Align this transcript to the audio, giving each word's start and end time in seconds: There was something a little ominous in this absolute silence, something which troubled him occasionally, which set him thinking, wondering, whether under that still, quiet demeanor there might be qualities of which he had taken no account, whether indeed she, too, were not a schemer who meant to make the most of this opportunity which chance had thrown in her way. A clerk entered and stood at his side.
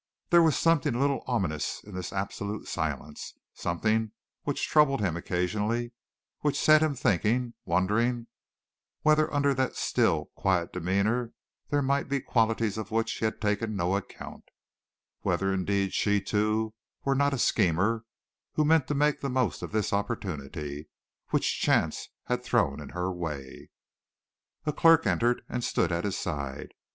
There 0.31 0.41
was 0.41 0.57
something 0.57 0.95
a 0.95 0.99
little 0.99 1.23
ominous 1.27 1.83
in 1.83 1.93
this 1.93 2.11
absolute 2.11 2.67
silence, 2.67 3.35
something 3.53 4.13
which 4.45 4.67
troubled 4.67 4.99
him 4.99 5.15
occasionally, 5.15 5.91
which 6.39 6.59
set 6.59 6.81
him 6.81 6.95
thinking, 6.95 7.53
wondering, 7.65 8.25
whether 9.03 9.31
under 9.31 9.53
that 9.53 9.75
still, 9.75 10.31
quiet 10.33 10.73
demeanor 10.73 11.33
there 11.69 11.83
might 11.83 12.09
be 12.09 12.19
qualities 12.19 12.79
of 12.79 12.89
which 12.89 13.11
he 13.13 13.25
had 13.25 13.39
taken 13.39 13.75
no 13.75 13.95
account, 13.95 14.45
whether 15.19 15.53
indeed 15.53 15.93
she, 15.93 16.19
too, 16.19 16.73
were 17.05 17.13
not 17.13 17.31
a 17.31 17.37
schemer 17.37 18.03
who 18.53 18.65
meant 18.65 18.87
to 18.87 18.95
make 18.95 19.21
the 19.21 19.29
most 19.29 19.61
of 19.61 19.71
this 19.71 19.93
opportunity 19.93 20.89
which 21.29 21.61
chance 21.61 22.09
had 22.23 22.43
thrown 22.43 22.79
in 22.79 22.89
her 22.89 23.11
way. 23.13 23.69
A 24.65 24.73
clerk 24.73 25.05
entered 25.05 25.43
and 25.47 25.63
stood 25.63 25.91
at 25.91 26.05
his 26.05 26.17
side. 26.17 26.73